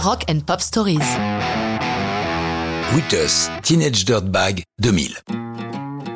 [0.00, 1.00] Rock and Pop Stories.
[2.94, 5.16] Wittus, Teenage Dirtbag 2000.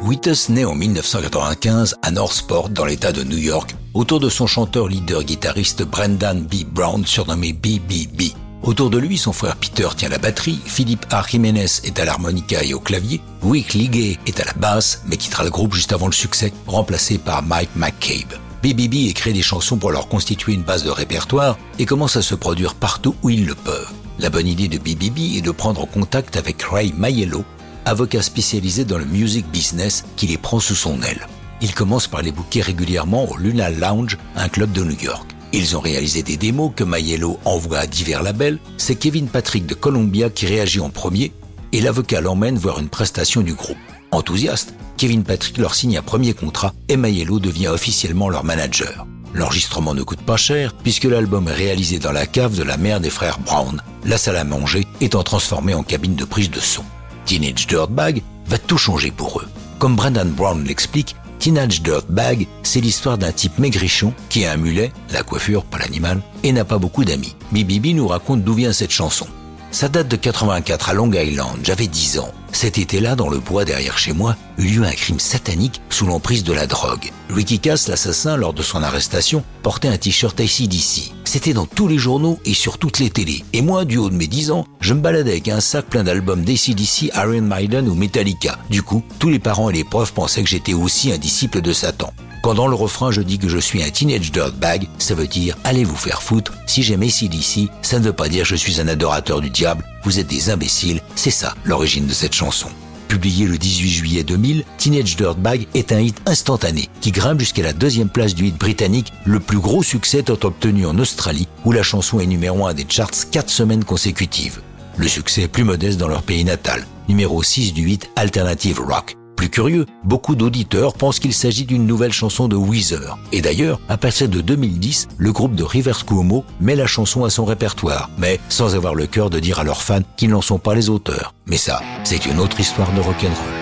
[0.05, 4.87] Wittus naît en 1995 à Northport dans l'état de New York autour de son chanteur
[4.87, 6.65] leader guitariste Brendan B.
[6.65, 8.33] Brown surnommé BBB.
[8.63, 11.25] Autour de lui, son frère Peter tient la batterie, Philippe A.
[11.29, 15.43] Jiménez est à l'harmonica et au clavier, Wick Ligay est à la basse, mais quittera
[15.43, 18.39] le groupe juste avant le succès, remplacé par Mike McCabe.
[18.63, 22.37] BBB écrit des chansons pour leur constituer une base de répertoire et commence à se
[22.37, 23.91] produire partout où ils le peuvent.
[24.21, 27.45] La bonne idée de BBB est de prendre contact avec Ray Maiello,
[27.87, 31.27] avocat spécialisé dans le music business qui les prend sous son aile.
[31.61, 35.29] Il commence par les booker régulièrement au Luna Lounge, un club de New York.
[35.53, 38.61] Ils ont réalisé des démos que Maiello envoie à divers labels.
[38.77, 41.33] C'est Kevin Patrick de Columbia qui réagit en premier
[41.73, 43.77] et l'avocat l'emmène voir une prestation du groupe.
[44.13, 49.05] Enthousiaste, Kevin Patrick leur signe un premier contrat et Maiello devient officiellement leur manager.
[49.35, 53.01] L'enregistrement ne coûte pas cher puisque l'album est réalisé dans la cave de la mère
[53.01, 56.85] des frères Brown, la salle à manger étant transformée en cabine de prise de son.
[57.25, 59.49] Teenage Dirtbag va tout changer pour eux.
[59.81, 64.93] Comme Brendan Brown l'explique, Teenage Dirtbag, c'est l'histoire d'un type maigrichon qui a un mulet,
[65.11, 67.35] la coiffure, pas l'animal, et n'a pas beaucoup d'amis.
[67.51, 69.27] Bibibi nous raconte d'où vient cette chanson.
[69.73, 72.33] Ça date de 84 à Long Island, j'avais 10 ans.
[72.53, 76.45] Cet été-là, dans le bois derrière chez moi, eut lieu un crime satanique sous l'emprise
[76.45, 77.11] de la drogue.
[77.31, 81.13] Ricky Cass, l'assassin, lors de son arrestation, portait un t-shirt ACDC.
[81.25, 83.43] C'était dans tous les journaux et sur toutes les télés.
[83.53, 86.05] Et moi, du haut de mes 10 ans, je me baladais avec un sac plein
[86.05, 88.59] d'albums d'ACDC, Iron Maiden ou Metallica.
[88.69, 91.73] Du coup, tous les parents et les profs pensaient que j'étais aussi un disciple de
[91.73, 92.13] Satan.
[92.43, 95.57] Quand dans le refrain je dis que je suis un teenage dirtbag, ça veut dire
[95.63, 96.53] allez vous faire foutre.
[96.67, 99.85] Si j'aime d'ici, ça ne veut pas dire je suis un adorateur du diable.
[100.03, 101.01] Vous êtes des imbéciles.
[101.15, 102.69] C'est ça l'origine de cette chanson.
[103.07, 107.73] Publié le 18 juillet 2000, Teenage Dirtbag est un hit instantané qui grimpe jusqu'à la
[107.73, 111.85] deuxième place du hit britannique, le plus gros succès étant obtenu en Australie où la
[111.85, 114.61] chanson est numéro 1 des charts 4 semaines consécutives.
[114.97, 119.17] Le succès est plus modeste dans leur pays natal, numéro 6 du hit Alternative Rock.
[119.43, 123.19] Plus curieux, beaucoup d'auditeurs pensent qu'il s'agit d'une nouvelle chanson de Weezer.
[123.33, 127.31] Et d'ailleurs, à partir de 2010, le groupe de Rivers Cuomo met la chanson à
[127.31, 130.61] son répertoire, mais sans avoir le cœur de dire à leurs fans qu'ils n'en sont
[130.61, 131.35] pas les auteurs.
[131.47, 133.62] Mais ça, c'est une autre histoire de rock'n'roll.